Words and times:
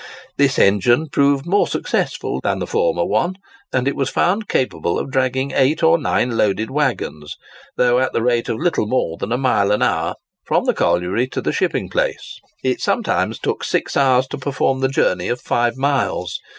This 0.35 0.57
engine 0.57 1.09
proved 1.09 1.45
more 1.45 1.67
successful 1.67 2.39
than 2.41 2.57
the 2.57 2.65
former 2.65 3.05
one; 3.05 3.35
and 3.71 3.87
it 3.87 3.95
was 3.95 4.09
found 4.09 4.47
capable 4.47 4.97
of 4.97 5.11
dragging 5.11 5.51
eight 5.51 5.83
or 5.83 5.99
nine 5.99 6.31
loaded 6.35 6.71
waggons, 6.71 7.35
though 7.77 7.99
at 7.99 8.11
the 8.11 8.23
rate 8.23 8.49
of 8.49 8.57
little 8.57 8.87
more 8.87 9.17
than 9.19 9.31
a 9.31 9.37
mile 9.37 9.71
an 9.71 9.83
hour, 9.83 10.15
from 10.43 10.65
the 10.65 10.73
colliery 10.73 11.27
to 11.27 11.39
the 11.39 11.53
shipping 11.53 11.87
place. 11.87 12.39
It 12.63 12.81
sometimes 12.81 13.37
took 13.37 13.63
six 13.63 13.95
hours 13.95 14.25
to 14.29 14.39
perform 14.39 14.79
the 14.79 14.87
journey 14.89 15.27
of 15.27 15.39
five 15.39 15.77
miles. 15.77 16.39